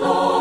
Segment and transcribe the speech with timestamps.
[0.00, 0.37] Welcome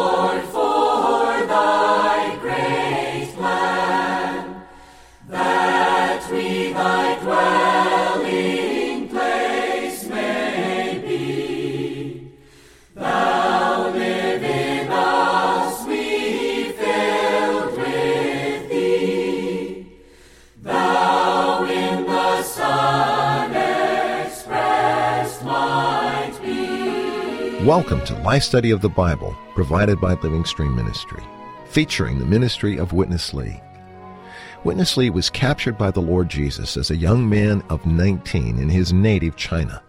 [28.27, 31.23] Life Study of the Bible, provided by Living Stream Ministry,
[31.69, 33.61] featuring the ministry of Witness Lee.
[34.65, 38.67] Witness Lee was captured by the Lord Jesus as a young man of 19 in
[38.67, 39.81] his native China.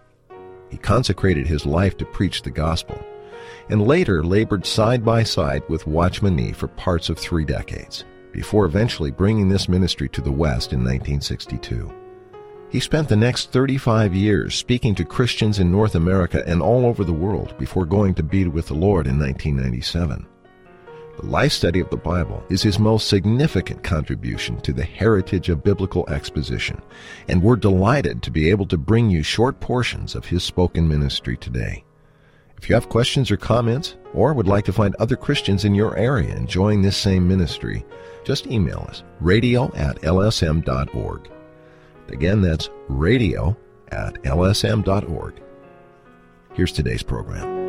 [0.69, 2.97] He consecrated his life to preach the gospel,
[3.67, 8.65] and later labored side by side with Watchman Nee for parts of three decades, before
[8.65, 11.93] eventually bringing this ministry to the West in 1962.
[12.69, 17.03] He spent the next 35 years speaking to Christians in North America and all over
[17.03, 20.27] the world before going to be with the Lord in 1997.
[21.19, 25.63] The life study of the Bible is his most significant contribution to the heritage of
[25.63, 26.79] biblical exposition,
[27.27, 31.37] and we're delighted to be able to bring you short portions of his spoken ministry
[31.37, 31.83] today.
[32.61, 35.97] If you have questions or comments, or would like to find other Christians in your
[35.97, 37.83] area enjoying this same ministry,
[38.23, 41.31] just email us radio at lsm.org.
[42.09, 43.55] Again, that's radio
[43.91, 45.41] at lsm.org.
[46.53, 47.59] Here's today's program.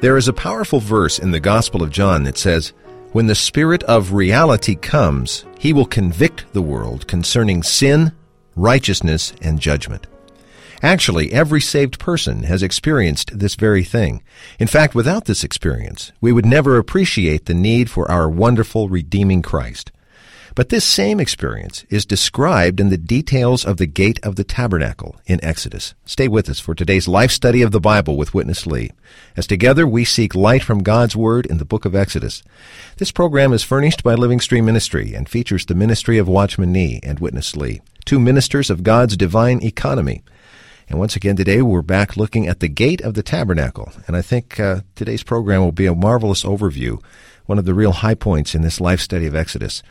[0.00, 2.72] There is a powerful verse in the Gospel of John that says,
[3.12, 8.12] When the Spirit of reality comes, he will convict the world concerning sin,
[8.56, 10.06] righteousness, and judgment.
[10.82, 14.22] Actually, every saved person has experienced this very thing.
[14.58, 19.42] In fact, without this experience, we would never appreciate the need for our wonderful redeeming
[19.42, 19.92] Christ.
[20.54, 25.16] But this same experience is described in the details of the gate of the tabernacle
[25.26, 25.94] in Exodus.
[26.04, 28.90] Stay with us for today's life study of the Bible with Witness Lee,
[29.36, 32.42] as together we seek light from God's Word in the book of Exodus.
[32.96, 37.00] This program is furnished by Living Stream Ministry and features the ministry of Watchman Nee
[37.02, 40.22] and Witness Lee, two ministers of God's divine economy.
[40.90, 43.92] And once again, today we're back looking at the gate of the tabernacle.
[44.08, 47.00] And I think uh, today's program will be a marvelous overview,
[47.46, 49.84] one of the real high points in this life study of Exodus.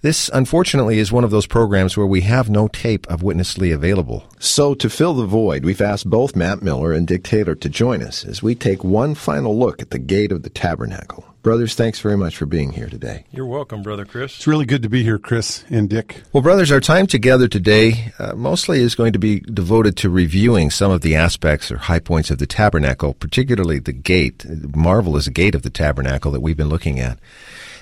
[0.00, 3.70] This, unfortunately, is one of those programs where we have no tape of Witness Lee
[3.70, 4.24] available.
[4.38, 8.02] So, to fill the void, we've asked both Matt Miller and Dick Taylor to join
[8.02, 11.29] us as we take one final look at the gate of the tabernacle.
[11.42, 13.24] Brothers, thanks very much for being here today.
[13.30, 14.36] You're welcome, Brother Chris.
[14.36, 16.22] It's really good to be here, Chris and Dick.
[16.34, 20.70] Well, brothers, our time together today uh, mostly is going to be devoted to reviewing
[20.70, 25.28] some of the aspects or high points of the tabernacle, particularly the gate, the marvelous
[25.28, 27.18] gate of the tabernacle that we've been looking at.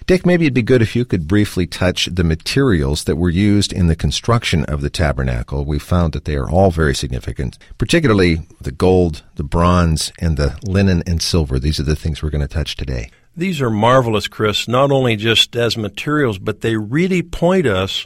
[0.07, 3.73] Dick, maybe it'd be good if you could briefly touch the materials that were used
[3.73, 5.65] in the construction of the tabernacle.
[5.65, 10.57] We found that they are all very significant, particularly the gold, the bronze, and the
[10.63, 11.59] linen and silver.
[11.59, 13.11] These are the things we're going to touch today.
[13.39, 18.05] These are marvelous, Chris, not only just as materials, but they really point us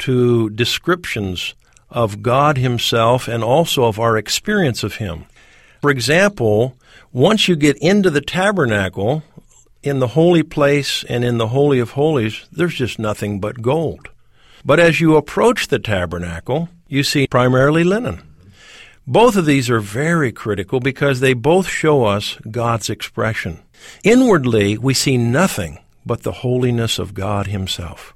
[0.00, 1.54] to descriptions
[1.88, 5.26] of God Himself and also of our experience of Him.
[5.82, 6.76] For example,
[7.12, 9.22] once you get into the tabernacle,
[9.84, 14.08] in the holy place and in the Holy of Holies, there's just nothing but gold.
[14.64, 18.20] But as you approach the tabernacle, you see primarily linen.
[19.06, 23.62] Both of these are very critical because they both show us God's expression.
[24.04, 28.14] Inwardly, we see nothing but the holiness of God Himself.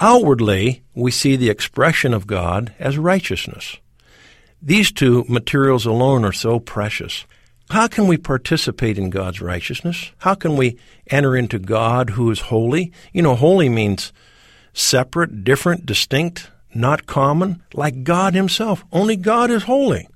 [0.00, 3.76] Outwardly, we see the expression of God as righteousness.
[4.60, 7.26] These two materials alone are so precious.
[7.70, 10.10] How can we participate in God's righteousness?
[10.18, 10.78] How can we
[11.08, 12.92] enter into God who is holy?
[13.12, 14.12] You know, holy means
[14.72, 18.84] separate, different, distinct, not common, like God Himself.
[18.92, 20.08] Only God is holy.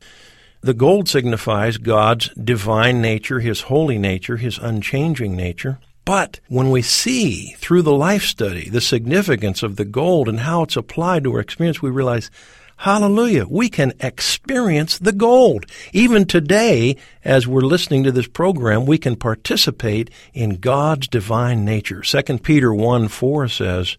[0.61, 5.79] The gold signifies God's divine nature, His holy nature, His unchanging nature.
[6.05, 10.63] But when we see through the life study the significance of the gold and how
[10.63, 12.31] it's applied to our experience, we realize
[12.79, 13.45] Hallelujah.
[13.49, 15.67] We can experience the gold.
[15.93, 22.03] Even today, as we're listening to this program, we can participate in God's divine nature.
[22.03, 23.97] 2 Peter 1 4 says,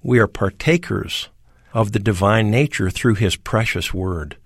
[0.00, 1.28] We are partakers
[1.72, 4.36] of the divine nature through His precious word.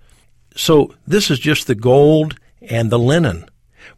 [0.55, 3.49] So this is just the gold and the linen.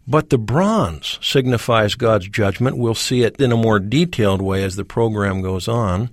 [0.07, 2.77] But the bronze signifies God's judgment.
[2.77, 6.09] We'll see it in a more detailed way as the program goes on.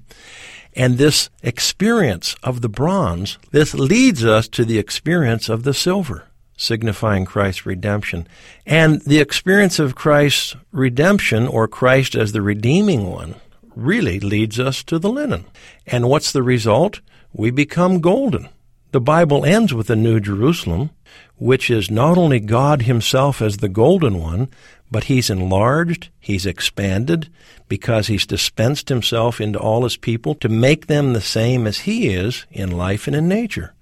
[0.74, 6.26] And this experience of the bronze, this leads us to the experience of the silver,
[6.56, 8.26] signifying Christ's redemption.
[8.66, 13.36] And the experience of Christ's redemption, or Christ as the redeeming one,
[13.76, 15.44] really leads us to the linen.
[15.86, 17.00] And what's the result?
[17.32, 18.48] We become golden.
[18.94, 20.90] The Bible ends with the New Jerusalem,
[21.34, 24.48] which is not only God Himself as the golden one,
[24.88, 27.28] but He's enlarged, He's expanded,
[27.66, 32.14] because He's dispensed Himself into all His people to make them the same as He
[32.14, 33.74] is in life and in nature.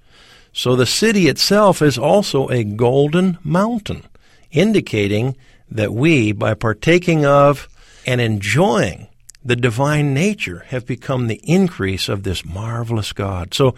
[0.54, 4.04] So the city itself is also a golden mountain,
[4.50, 5.36] indicating
[5.70, 7.68] that we, by partaking of
[8.06, 9.08] and enjoying
[9.44, 13.52] the divine nature, have become the increase of this marvelous God.
[13.52, 13.74] So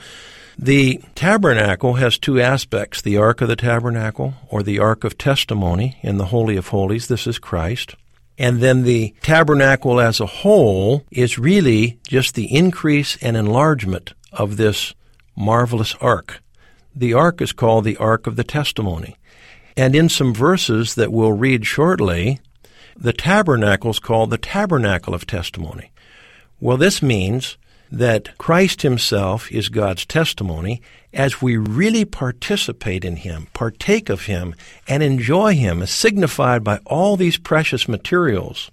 [0.59, 5.99] the tabernacle has two aspects the Ark of the Tabernacle, or the Ark of Testimony
[6.03, 7.09] in the Holy of Holies.
[7.09, 7.97] This is Christ.
[8.37, 14.57] And then the tabernacle as a whole is really just the increase and enlargement of
[14.57, 14.95] this
[15.37, 16.41] marvelous ark.
[16.95, 19.17] The ark is called the Ark of the Testimony.
[19.77, 22.41] And in some verses that we'll read shortly,
[22.97, 25.91] the tabernacle is called the Tabernacle of Testimony.
[26.61, 27.57] Well, this means
[27.99, 30.83] that Christ Himself is God's testimony
[31.13, 34.55] as we really participate in Him, partake of Him,
[34.89, 38.71] and enjoy Him, as signified by all these precious materials.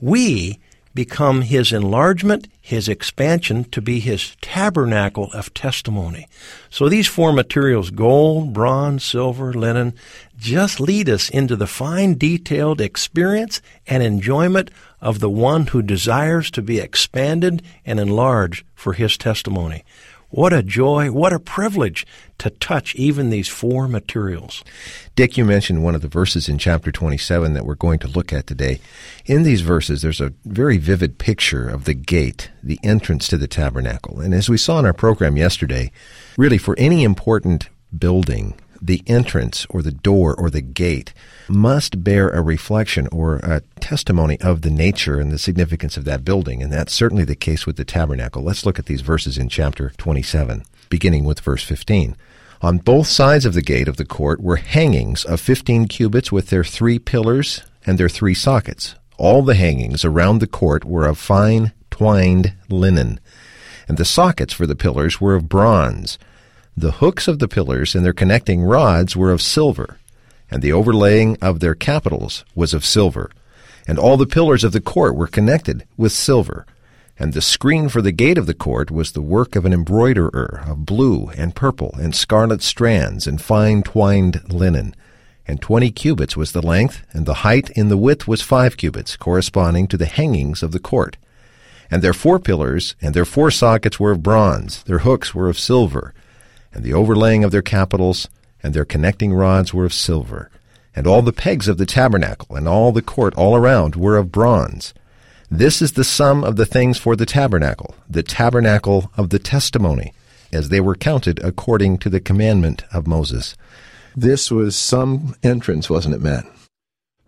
[0.00, 0.58] We
[0.94, 6.26] become His enlargement, His expansion to be His tabernacle of testimony.
[6.70, 9.94] So these four materials, gold, bronze, silver, linen,
[10.40, 14.70] just lead us into the fine detailed experience and enjoyment
[15.00, 19.84] of the one who desires to be expanded and enlarged for his testimony.
[20.30, 22.06] What a joy, what a privilege
[22.38, 24.64] to touch even these four materials.
[25.14, 28.32] Dick, you mentioned one of the verses in chapter 27 that we're going to look
[28.32, 28.80] at today.
[29.26, 33.48] In these verses, there's a very vivid picture of the gate, the entrance to the
[33.48, 34.20] tabernacle.
[34.20, 35.90] And as we saw in our program yesterday,
[36.38, 41.12] really for any important building, the entrance or the door or the gate
[41.48, 46.24] must bear a reflection or a testimony of the nature and the significance of that
[46.24, 46.62] building.
[46.62, 48.42] And that's certainly the case with the tabernacle.
[48.42, 52.16] Let's look at these verses in chapter 27, beginning with verse 15.
[52.62, 56.48] On both sides of the gate of the court were hangings of 15 cubits with
[56.50, 58.94] their three pillars and their three sockets.
[59.16, 63.20] All the hangings around the court were of fine twined linen,
[63.88, 66.18] and the sockets for the pillars were of bronze.
[66.76, 69.98] The hooks of the pillars and their connecting rods were of silver,
[70.50, 73.30] and the overlaying of their capitals was of silver.
[73.86, 76.66] And all the pillars of the court were connected with silver.
[77.18, 80.64] And the screen for the gate of the court was the work of an embroiderer
[80.66, 84.94] of blue and purple and scarlet strands and fine twined linen.
[85.46, 89.16] And twenty cubits was the length, and the height in the width was five cubits,
[89.16, 91.16] corresponding to the hangings of the court.
[91.90, 95.58] And their four pillars and their four sockets were of bronze, their hooks were of
[95.58, 96.14] silver,
[96.72, 98.28] and the overlaying of their capitals
[98.62, 100.50] and their connecting rods were of silver.
[100.94, 104.32] And all the pegs of the tabernacle and all the court all around were of
[104.32, 104.92] bronze.
[105.50, 110.12] This is the sum of the things for the tabernacle, the tabernacle of the testimony,
[110.52, 113.56] as they were counted according to the commandment of Moses.
[114.16, 116.44] This was some entrance, wasn't it, Matt?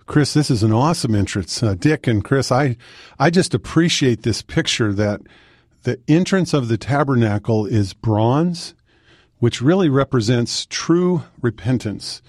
[0.07, 1.63] Chris, this is an awesome entrance.
[1.63, 2.77] Uh, Dick and Chris, I,
[3.19, 5.21] I just appreciate this picture that
[5.85, 8.75] the entrance of the tabernacle is bronze
[9.43, 12.23] which really represents true repentance.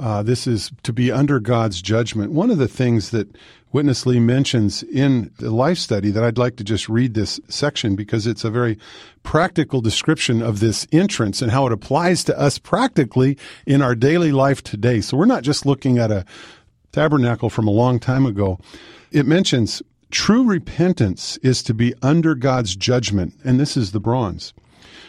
[0.00, 2.32] Uh, this is to be under God's judgment.
[2.32, 3.28] One of the things that
[3.70, 7.94] Witness Lee mentions in the life study that I'd like to just read this section
[7.94, 8.80] because it's a very
[9.22, 14.32] practical description of this entrance and how it applies to us practically in our daily
[14.32, 15.00] life today.
[15.00, 16.24] So we're not just looking at a
[16.90, 18.58] tabernacle from a long time ago.
[19.12, 24.52] It mentions true repentance is to be under God's judgment, and this is the bronze.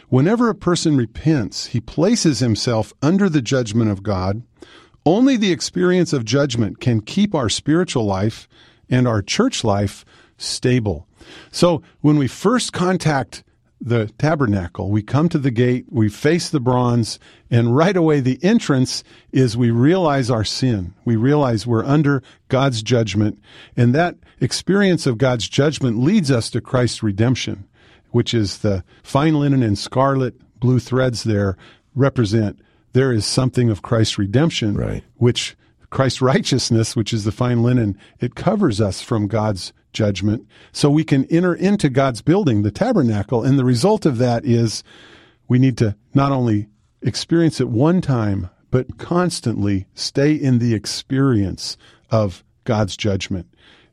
[0.10, 4.42] Whenever a person repents, he places himself under the judgment of God.
[5.06, 8.48] Only the experience of judgment can keep our spiritual life
[8.90, 10.06] and our church life
[10.38, 11.08] stable.
[11.52, 13.44] So when we first contact
[13.82, 17.20] the tabernacle, we come to the gate, we face the bronze,
[17.52, 20.94] and right away the entrance is we realize our sin.
[21.04, 23.42] We realize we're under God's judgment,
[23.76, 27.68] and that experience of God's judgment leads us to Christ's redemption
[28.18, 31.56] which is the fine linen and scarlet blue threads there
[31.94, 32.60] represent
[32.94, 35.04] there is something of Christ's redemption, right.
[35.18, 35.56] which
[35.92, 40.48] Christ's righteousness, which is the fine linen, it covers us from God's judgment.
[40.72, 43.44] So we can enter into God's building, the tabernacle.
[43.44, 44.84] And the result of that is
[45.48, 46.70] we need to not only
[47.04, 51.78] experience it one time, but constantly stay in the experience
[52.10, 53.46] of God's judgment.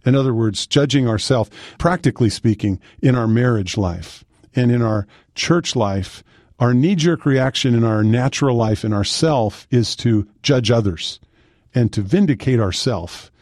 [0.04, 5.74] In other words, judging ourselves, practically speaking, in our marriage life and in our church
[5.74, 6.22] life,
[6.58, 11.20] our knee jerk reaction in our natural life in ourself is to judge others
[11.74, 13.32] and to vindicate ourself.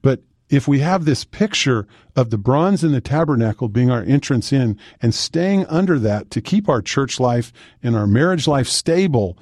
[0.00, 1.86] But if we have this picture
[2.16, 6.40] of the bronze in the tabernacle being our entrance in and staying under that to
[6.40, 7.52] keep our church life
[7.82, 9.36] and our marriage life stable,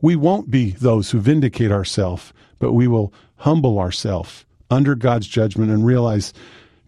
[0.00, 5.70] we won't be those who vindicate ourselves, but we will humble ourselves under God's judgment
[5.70, 6.32] and realize,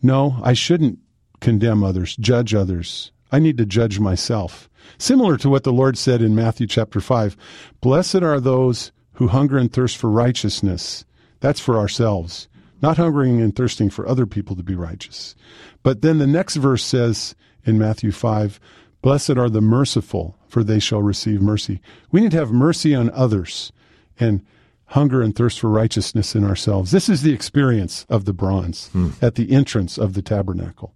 [0.03, 0.99] no, I shouldn't
[1.41, 3.13] condemn others, judge others.
[3.33, 4.69] I need to judge myself.
[4.99, 7.37] Similar to what the Lord said in Matthew chapter 5
[7.81, 11.05] Blessed are those who hunger and thirst for righteousness.
[11.41, 12.49] That's for ourselves,
[12.83, 15.35] not hungering and thirsting for other people to be righteous.
[15.83, 18.61] But then the next verse says in Matthew 5
[19.03, 21.81] Blessed are the merciful, for they shall receive mercy.
[22.11, 23.73] We need to have mercy on others
[24.19, 24.45] and
[24.87, 26.91] hunger and thirst for righteousness in ourselves.
[26.91, 29.11] This is the experience of the bronze hmm.
[29.21, 30.93] at the entrance of the tabernacle.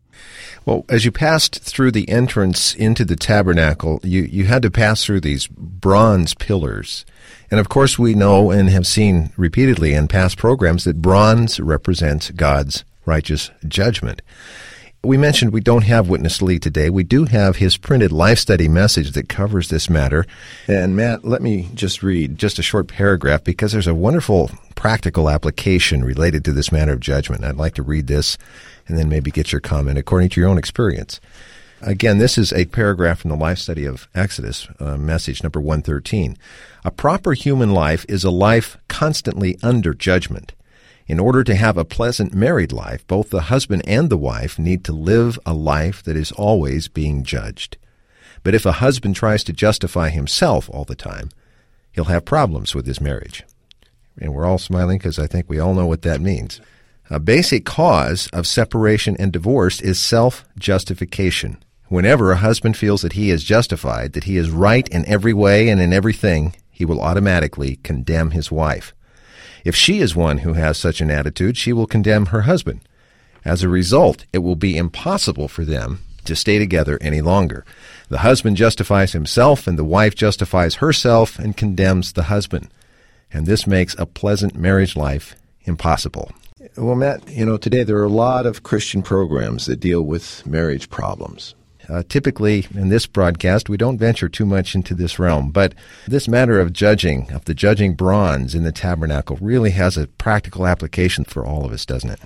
[0.66, 5.04] Well, as you passed through the entrance into the tabernacle, you, you had to pass
[5.04, 7.04] through these bronze pillars.
[7.50, 12.30] And of course, we know and have seen repeatedly in past programs that bronze represents
[12.30, 14.22] God's righteous judgment.
[15.02, 16.90] We mentioned we don't have Witness Lee today.
[16.90, 20.26] We do have his printed life study message that covers this matter.
[20.68, 25.30] And Matt, let me just read just a short paragraph because there's a wonderful practical
[25.30, 27.44] application related to this matter of judgment.
[27.44, 28.36] I'd like to read this
[28.88, 31.18] and then maybe get your comment according to your own experience.
[31.80, 36.36] Again, this is a paragraph from the life study of Exodus, uh, message number 113.
[36.84, 40.52] A proper human life is a life constantly under judgment.
[41.10, 44.84] In order to have a pleasant married life, both the husband and the wife need
[44.84, 47.78] to live a life that is always being judged.
[48.44, 51.30] But if a husband tries to justify himself all the time,
[51.90, 53.42] he'll have problems with his marriage.
[54.20, 56.60] And we're all smiling because I think we all know what that means.
[57.10, 61.56] A basic cause of separation and divorce is self justification.
[61.88, 65.70] Whenever a husband feels that he is justified, that he is right in every way
[65.70, 68.94] and in everything, he will automatically condemn his wife.
[69.64, 72.80] If she is one who has such an attitude, she will condemn her husband.
[73.44, 77.64] As a result, it will be impossible for them to stay together any longer.
[78.08, 82.68] The husband justifies himself, and the wife justifies herself and condemns the husband.
[83.32, 86.32] And this makes a pleasant marriage life impossible.
[86.76, 90.46] Well, Matt, you know, today there are a lot of Christian programs that deal with
[90.46, 91.54] marriage problems.
[91.90, 95.74] Uh, typically, in this broadcast, we don't venture too much into this realm, but
[96.06, 100.66] this matter of judging, of the judging bronze in the tabernacle, really has a practical
[100.66, 102.20] application for all of us, doesn't it?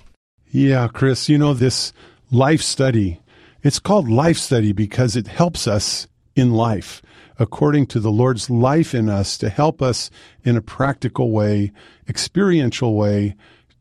[0.50, 1.92] Yeah, Chris, you know, this
[2.30, 3.20] life study,
[3.62, 6.06] it's called life study because it helps us
[6.36, 7.00] in life
[7.38, 10.10] according to the Lord's life in us to help us
[10.44, 11.72] in a practical way,
[12.08, 13.34] experiential way,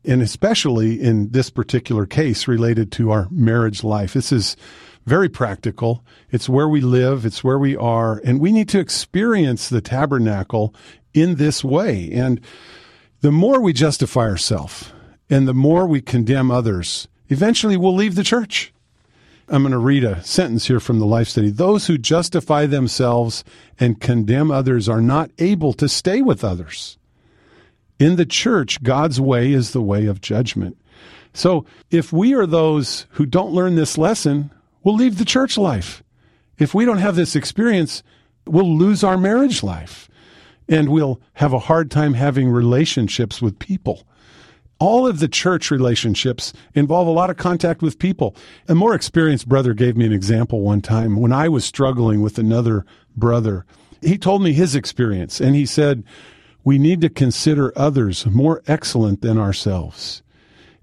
[0.04, 4.12] and especially in this particular case related to our marriage life.
[4.12, 4.56] This is
[5.06, 6.04] very practical.
[6.30, 10.74] It's where we live, it's where we are, and we need to experience the tabernacle
[11.12, 12.10] in this way.
[12.12, 12.40] And
[13.20, 14.92] the more we justify ourselves
[15.30, 18.72] and the more we condemn others, eventually we'll leave the church.
[19.48, 21.50] I'm going to read a sentence here from the life study.
[21.50, 23.44] Those who justify themselves
[23.78, 26.96] and condemn others are not able to stay with others.
[27.98, 30.78] In the church, God's way is the way of judgment.
[31.34, 34.50] So if we are those who don't learn this lesson,
[34.84, 36.04] we'll leave the church life.
[36.58, 38.04] If we don't have this experience,
[38.46, 40.08] we'll lose our marriage life
[40.68, 44.06] and we'll have a hard time having relationships with people.
[44.78, 48.36] All of the church relationships involve a lot of contact with people.
[48.68, 52.38] A more experienced brother gave me an example one time when I was struggling with
[52.38, 52.84] another
[53.16, 53.64] brother.
[54.02, 56.04] He told me his experience and he said,
[56.64, 60.22] we need to consider others more excellent than ourselves.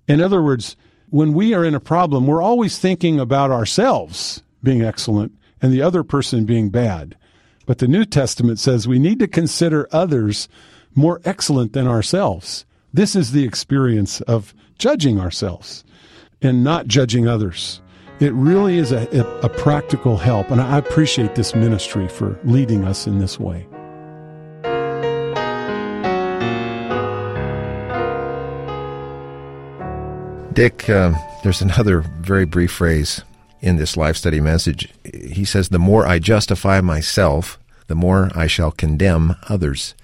[0.07, 0.75] In other words,
[1.11, 5.81] when we are in a problem, we're always thinking about ourselves being excellent and the
[5.81, 7.15] other person being bad.
[7.65, 10.49] But the New Testament says we need to consider others
[10.95, 12.65] more excellent than ourselves.
[12.93, 15.83] This is the experience of judging ourselves
[16.41, 17.81] and not judging others.
[18.19, 19.07] It really is a,
[19.43, 23.67] a, practical help, and I appreciate this ministry for leading us in this way.
[30.53, 33.23] Dick, uh, there's another very brief phrase
[33.61, 34.89] in this life study message.
[35.05, 39.95] He says, The more I justify myself, the more I shall condemn others.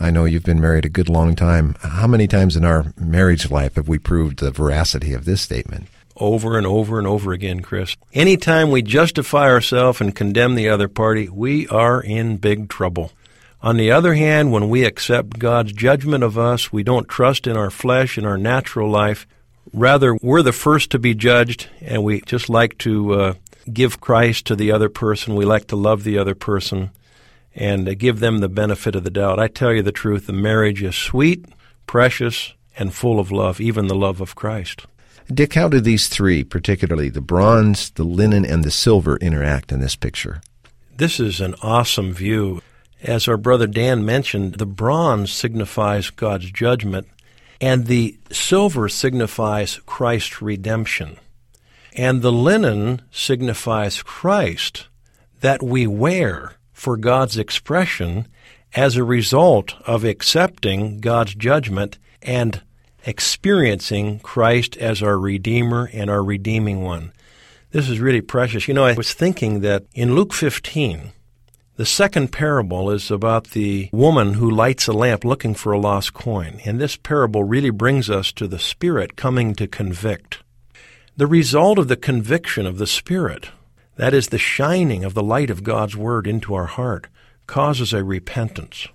[0.00, 1.76] I know you've been married a good long time.
[1.80, 5.88] How many times in our marriage life have we proved the veracity of this statement?
[6.16, 7.94] Over and over and over again, Chris.
[8.14, 13.12] Anytime we justify ourselves and condemn the other party, we are in big trouble.
[13.60, 17.56] On the other hand, when we accept God's judgment of us, we don't trust in
[17.56, 19.26] our flesh and our natural life,
[19.74, 23.34] Rather, we're the first to be judged, and we just like to uh,
[23.72, 25.34] give Christ to the other person.
[25.34, 26.90] We like to love the other person
[27.56, 29.40] and uh, give them the benefit of the doubt.
[29.40, 31.46] I tell you the truth, the marriage is sweet,
[31.88, 34.86] precious, and full of love, even the love of Christ.
[35.26, 39.80] Dick, how do these three, particularly the bronze, the linen, and the silver, interact in
[39.80, 40.40] this picture?
[40.96, 42.62] This is an awesome view.
[43.02, 47.08] As our brother Dan mentioned, the bronze signifies God's judgment,
[47.64, 51.16] and the silver signifies Christ's redemption.
[51.96, 54.88] And the linen signifies Christ
[55.40, 58.28] that we wear for God's expression
[58.74, 62.60] as a result of accepting God's judgment and
[63.06, 67.14] experiencing Christ as our Redeemer and our redeeming one.
[67.70, 68.68] This is really precious.
[68.68, 71.12] You know, I was thinking that in Luke 15,
[71.76, 76.14] the second parable is about the woman who lights a lamp looking for a lost
[76.14, 76.60] coin.
[76.64, 80.38] And this parable really brings us to the Spirit coming to convict.
[81.16, 83.50] The result of the conviction of the Spirit,
[83.96, 87.08] that is the shining of the light of God's Word into our heart,
[87.48, 88.86] causes a repentance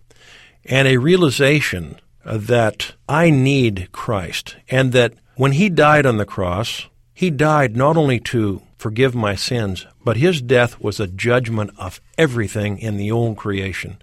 [0.63, 6.87] and a realization that I need Christ and that when He died on the cross,
[7.13, 12.01] He died not only to forgive my sins, but His death was a judgment of
[12.17, 14.01] everything in the old creation.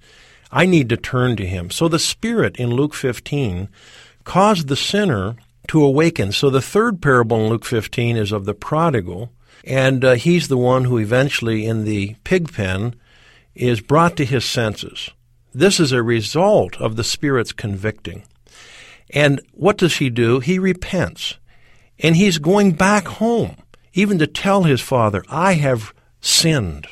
[0.52, 1.71] I need to turn to Him.
[1.71, 3.68] So the Spirit in Luke 15
[4.23, 5.35] caused the sinner
[5.68, 6.30] to awaken.
[6.30, 9.33] So the third parable in Luke 15 is of the prodigal,
[9.64, 12.95] and uh, he's the one who eventually, in the pig pen,
[13.54, 15.11] is brought to his senses.
[15.52, 18.25] This is a result of the Spirit's convicting.
[19.11, 20.40] And what does he do?
[20.40, 21.38] He repents.
[21.99, 23.56] And he's going back home,
[23.97, 26.87] even to tell his father, I have sinned.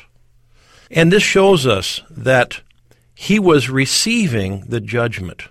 [0.89, 2.61] And this shows us that
[3.13, 5.43] he was receiving the judgment.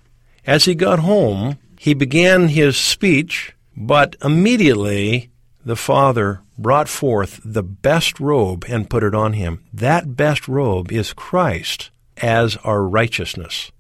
[0.47, 5.31] As he got home, he began his speech, but immediately
[5.65, 9.65] the father brought forth the best robe and put it on him.
[9.73, 13.71] That best robe is Christ as our righteousness.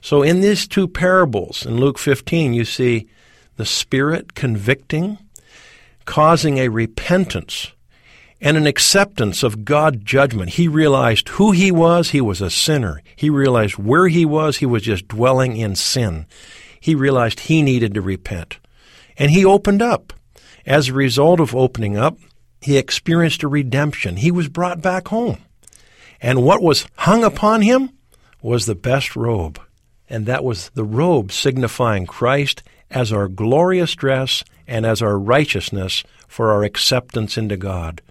[0.00, 3.08] So in these two parables in Luke 15, you see
[3.56, 5.18] the Spirit convicting,
[6.10, 7.70] causing a repentance
[8.40, 10.54] and an acceptance of God's judgment.
[10.54, 12.10] He realized who he was.
[12.10, 13.00] He was a sinner.
[13.14, 14.56] He realized where he was.
[14.56, 16.26] He was just dwelling in sin.
[16.80, 18.58] He realized he needed to repent.
[19.16, 20.12] And he opened up.
[20.66, 22.18] As a result of opening up,
[22.60, 24.16] he experienced a redemption.
[24.16, 25.38] He was brought back home.
[26.20, 27.90] And what was hung upon him
[28.42, 29.60] was the best robe.
[30.08, 36.04] And that was the robe signifying Christ as our glorious dress and as our righteousness
[36.28, 38.02] for our acceptance into God.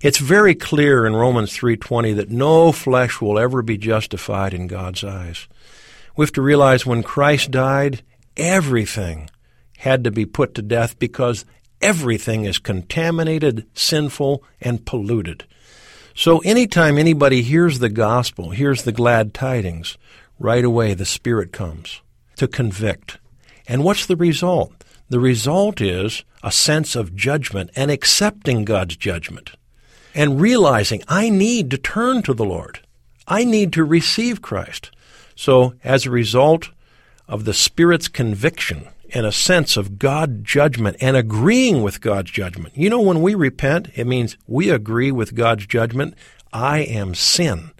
[0.00, 5.02] It's very clear in Romans 3:20 that no flesh will ever be justified in God's
[5.02, 5.48] eyes.
[6.16, 8.02] We have to realize when Christ died,
[8.36, 9.30] everything
[9.78, 11.44] had to be put to death because
[11.80, 15.44] everything is contaminated, sinful, and polluted.
[16.14, 19.98] So anytime anybody hears the gospel, hears the glad tidings,
[20.38, 22.00] right away the Spirit comes
[22.36, 23.18] to convict.
[23.66, 24.72] And what's the result?
[25.08, 29.52] The result is a sense of judgment and accepting God's judgment
[30.14, 32.80] and realizing I need to turn to the Lord.
[33.26, 34.90] I need to receive Christ.
[35.34, 36.70] So as a result
[37.26, 42.76] of the Spirit's conviction, and a sense of God's judgment and agreeing with God's judgment.
[42.76, 46.14] You know, when we repent, it means we agree with God's judgment.
[46.52, 47.70] I am sin,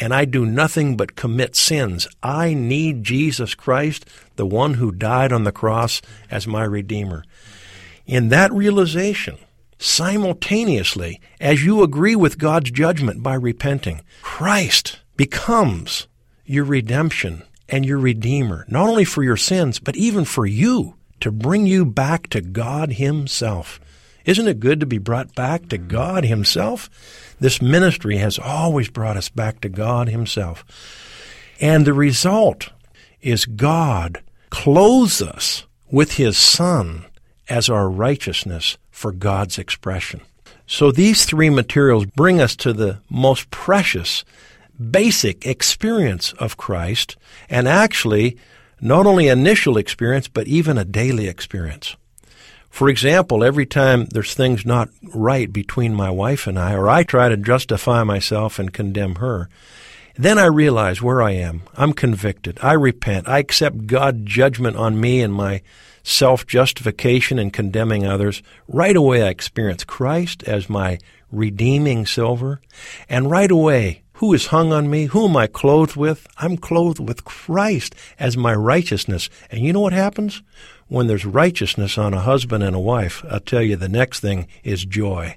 [0.00, 2.08] and I do nothing but commit sins.
[2.22, 4.06] I need Jesus Christ,
[4.36, 7.24] the one who died on the cross, as my Redeemer.
[8.06, 9.38] In that realization,
[9.78, 16.06] simultaneously, as you agree with God's judgment by repenting, Christ becomes
[16.44, 21.30] your redemption and your Redeemer, not only for your sins, but even for you, to
[21.30, 23.80] bring you back to God Himself.
[24.24, 26.88] Isn't it good to be brought back to God Himself?
[27.40, 30.64] This ministry has always brought us back to God Himself.
[31.60, 32.70] And the result
[33.20, 37.06] is God clothes us with His Son
[37.48, 40.20] as our righteousness for God's expression.
[40.66, 44.24] So these three materials bring us to the most precious
[44.90, 47.16] basic experience of Christ,
[47.48, 48.36] and actually
[48.80, 51.96] not only initial experience, but even a daily experience.
[52.78, 57.02] For example, every time there's things not right between my wife and I, or I
[57.02, 59.48] try to justify myself and condemn her,
[60.16, 61.62] then I realize where I am.
[61.74, 62.56] I'm convicted.
[62.62, 63.28] I repent.
[63.28, 65.62] I accept God's judgment on me and my
[66.04, 68.44] self justification and condemning others.
[68.68, 71.00] Right away, I experience Christ as my
[71.32, 72.60] redeeming silver.
[73.08, 75.04] And right away, who is hung on me?
[75.04, 76.26] Who am I clothed with?
[76.38, 79.30] I'm clothed with Christ as my righteousness.
[79.48, 80.42] And you know what happens?
[80.88, 84.48] When there's righteousness on a husband and a wife, I'll tell you the next thing
[84.64, 85.36] is joy.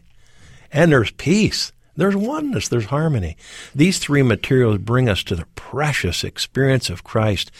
[0.71, 1.71] And there's peace.
[1.95, 2.69] There's oneness.
[2.69, 3.37] There's harmony.
[3.75, 7.51] These three materials bring us to the precious experience of Christ.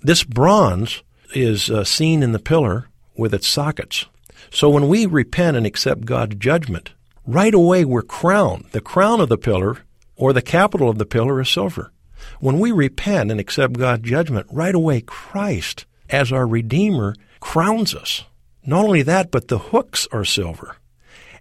[0.00, 4.06] This bronze is uh, seen in the pillar with its sockets.
[4.50, 6.90] So when we repent and accept God's judgment,
[7.24, 8.64] right away we're crowned.
[8.72, 9.78] The crown of the pillar
[10.16, 11.92] or the capital of the pillar is silver.
[12.40, 18.24] When we repent and accept God's judgment, right away Christ, as our Redeemer, crowns us.
[18.64, 20.76] Not only that, but the hooks are silver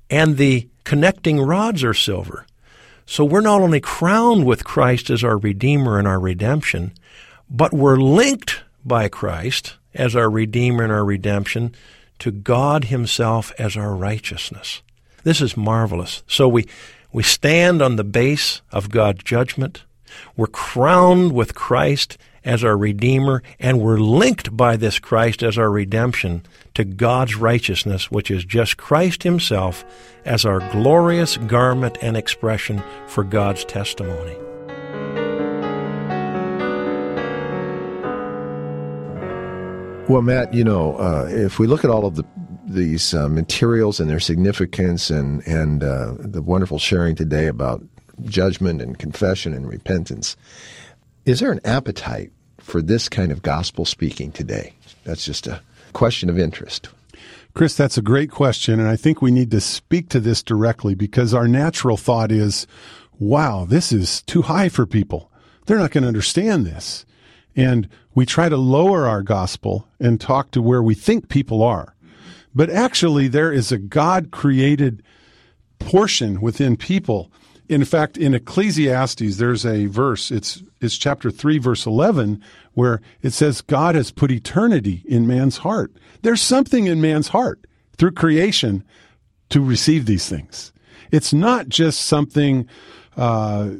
[0.09, 2.45] and the connecting rods are silver.
[3.05, 6.93] So we're not only crowned with Christ as our Redeemer and our redemption,
[7.49, 11.75] but we're linked by Christ as our Redeemer and our redemption
[12.19, 14.81] to God Himself as our righteousness.
[15.23, 16.23] This is marvelous.
[16.27, 16.67] So we,
[17.15, 19.85] we stand on the base of God's judgment.
[20.35, 25.71] We're crowned with Christ as our Redeemer, and we're linked by this Christ as our
[25.71, 29.85] redemption to God's righteousness, which is just Christ Himself
[30.25, 34.35] as our glorious garment and expression for God's testimony.
[40.09, 42.25] Well, Matt, you know, uh, if we look at all of the
[42.65, 47.83] these uh, materials and their significance, and and uh, the wonderful sharing today about
[48.23, 50.35] judgment and confession and repentance,
[51.25, 54.73] is there an appetite for this kind of gospel speaking today?
[55.03, 55.61] That's just a
[55.93, 56.89] question of interest.
[57.53, 60.93] Chris, that's a great question, and I think we need to speak to this directly
[60.93, 62.67] because our natural thought is,
[63.17, 65.31] "Wow, this is too high for people.
[65.65, 67.05] They're not going to understand this."
[67.55, 71.94] And we try to lower our gospel and talk to where we think people are.
[72.55, 75.03] But actually, there is a God created
[75.79, 77.31] portion within people.
[77.67, 82.41] In fact, in Ecclesiastes, there's a verse, it's, it's chapter 3, verse 11,
[82.73, 85.91] where it says, God has put eternity in man's heart.
[86.21, 87.65] There's something in man's heart
[87.97, 88.83] through creation
[89.49, 90.71] to receive these things.
[91.11, 92.67] It's not just something
[93.17, 93.71] uh,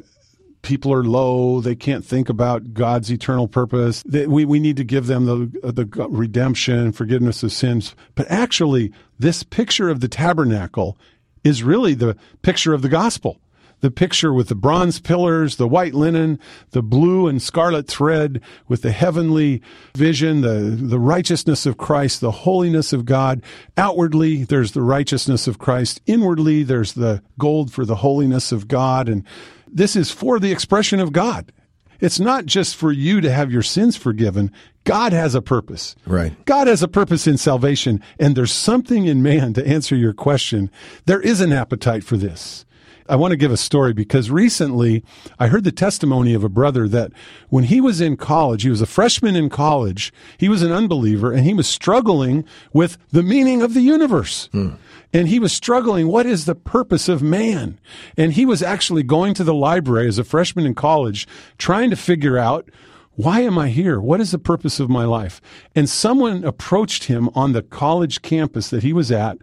[0.66, 1.60] people are low.
[1.60, 4.02] They can't think about God's eternal purpose.
[4.04, 7.94] They, we, we need to give them the, the redemption, forgiveness of sins.
[8.14, 10.98] But actually, this picture of the tabernacle
[11.44, 13.38] is really the picture of the gospel.
[13.80, 18.80] The picture with the bronze pillars, the white linen, the blue and scarlet thread with
[18.80, 19.60] the heavenly
[19.94, 23.42] vision, the, the righteousness of Christ, the holiness of God.
[23.76, 26.00] Outwardly, there's the righteousness of Christ.
[26.06, 29.10] Inwardly, there's the gold for the holiness of God.
[29.10, 29.24] And
[29.66, 31.52] this is for the expression of God.
[32.00, 34.52] It's not just for you to have your sins forgiven.
[34.84, 35.96] God has a purpose.
[36.06, 36.32] Right.
[36.44, 38.02] God has a purpose in salvation.
[38.18, 40.70] And there's something in man to answer your question.
[41.06, 42.66] There is an appetite for this.
[43.08, 45.04] I want to give a story because recently
[45.38, 47.12] I heard the testimony of a brother that
[47.48, 51.32] when he was in college, he was a freshman in college, he was an unbeliever
[51.32, 54.48] and he was struggling with the meaning of the universe.
[54.52, 54.70] Hmm.
[55.16, 57.80] And he was struggling, what is the purpose of man?
[58.18, 61.26] And he was actually going to the library as a freshman in college,
[61.56, 62.68] trying to figure out
[63.14, 63.98] why am I here?
[63.98, 65.40] What is the purpose of my life?
[65.74, 69.38] And someone approached him on the college campus that he was at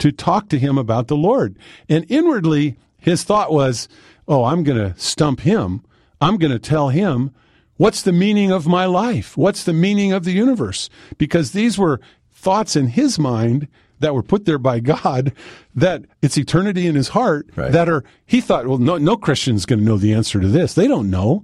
[0.00, 1.56] to talk to him about the Lord.
[1.88, 3.88] And inwardly, his thought was,
[4.26, 5.84] oh, I'm going to stump him.
[6.20, 7.30] I'm going to tell him
[7.76, 9.36] what's the meaning of my life?
[9.36, 10.90] What's the meaning of the universe?
[11.18, 12.00] Because these were
[12.32, 13.68] thoughts in his mind
[14.04, 15.32] that were put there by God
[15.74, 17.72] that it's eternity in his heart right.
[17.72, 20.74] that are he thought well no no Christian's going to know the answer to this.
[20.74, 21.42] They don't know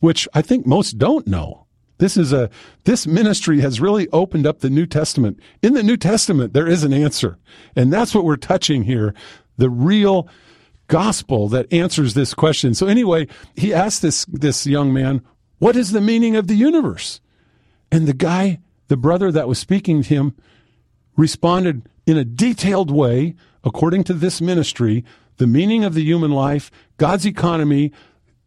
[0.00, 1.66] which I think most don't know.
[1.98, 2.50] This is a
[2.84, 5.38] this ministry has really opened up the New Testament.
[5.62, 7.38] In the New Testament there is an answer.
[7.76, 9.14] And that's what we're touching here
[9.58, 10.28] the real
[10.88, 12.74] gospel that answers this question.
[12.74, 15.22] So anyway he asked this this young man
[15.60, 17.20] what is the meaning of the universe?
[17.92, 20.34] And the guy the brother that was speaking to him
[21.16, 23.34] responded in a detailed way,
[23.64, 25.04] according to this ministry,
[25.36, 27.92] the meaning of the human life, God's economy,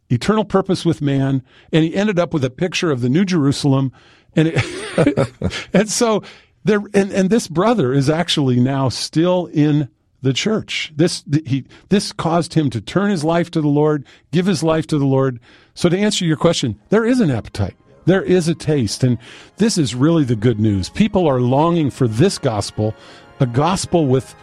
[0.08, 1.42] eternal purpose with man,
[1.72, 3.92] and he ended up with a picture of the New Jerusalem,
[4.34, 6.22] and it, and so
[6.64, 9.88] there, and, and this brother is actually now still in
[10.22, 10.92] the church.
[10.96, 14.86] This he this caused him to turn his life to the Lord, give his life
[14.88, 15.38] to the Lord.
[15.74, 17.76] So to answer your question, there is an appetite.
[18.06, 19.18] There is a taste, and
[19.56, 20.88] this is really the good news.
[20.88, 22.94] People are longing for this gospel,
[23.40, 24.34] a gospel with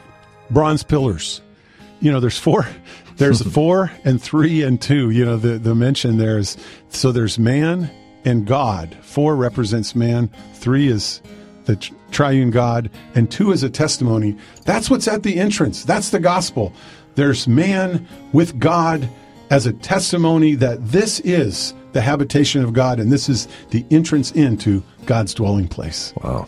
[0.49, 1.41] bronze pillars.
[1.99, 2.67] You know, there's four,
[3.17, 5.09] there's four and three and two.
[5.09, 6.57] You know, the the mention there is
[6.89, 7.89] so there's man
[8.25, 8.95] and God.
[9.01, 10.29] Four represents man.
[10.53, 11.21] Three is
[11.65, 11.75] the
[12.11, 14.37] triune God, and two is a testimony.
[14.65, 15.83] That's what's at the entrance.
[15.83, 16.73] That's the gospel.
[17.15, 19.07] There's man with God
[19.49, 24.31] as a testimony that this is the habitation of God, and this is the entrance
[24.31, 26.13] into God's dwelling place.
[26.23, 26.47] Wow.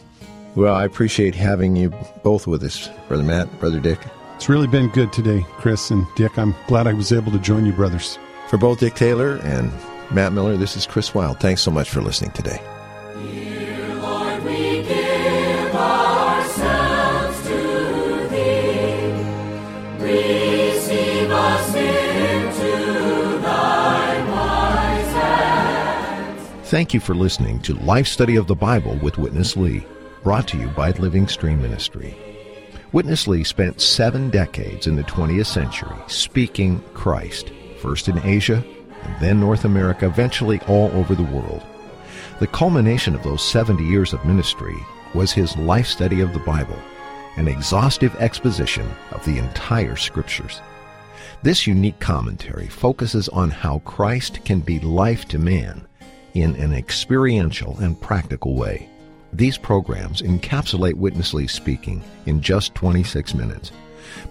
[0.56, 4.00] Well, I appreciate having you both with us, Brother Matt, Brother Dick.
[4.36, 6.38] It's really been good today, Chris and Dick.
[6.40, 8.18] I'm glad I was able to join you, brothers.
[8.50, 9.72] For both Dick Taylor and
[10.12, 11.40] Matt Miller, this is Chris Wild.
[11.40, 12.62] Thanks so much for listening today.
[26.68, 29.86] Thank you for listening to Life Study of the Bible with Witness Lee
[30.26, 32.18] brought to you by Living Stream Ministry.
[32.94, 38.66] Witness Lee spent seven decades in the 20th century speaking Christ, first in Asia
[39.04, 41.62] and then North America, eventually all over the world.
[42.40, 44.76] The culmination of those 70 years of ministry
[45.14, 46.80] was his life study of the Bible,
[47.38, 50.60] an exhaustive exposition of the entire Scriptures.
[51.44, 55.86] This unique commentary focuses on how Christ can be life to man
[56.34, 58.90] in an experiential and practical way.
[59.36, 63.74] These programs encapsulate Witness Lee's speaking in just 26 minutes.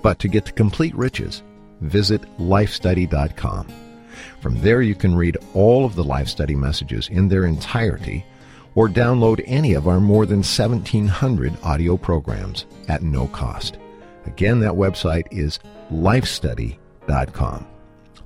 [0.01, 1.43] But to get the complete riches,
[1.83, 3.67] visit lifestudy.com.
[4.41, 8.25] From there, you can read all of the Life Study messages in their entirety
[8.75, 13.77] or download any of our more than 1,700 audio programs at no cost.
[14.25, 15.59] Again, that website is
[15.93, 17.67] lifestudy.com.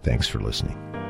[0.05, 1.08] Thanks for listening.